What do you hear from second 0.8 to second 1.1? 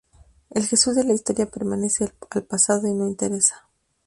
de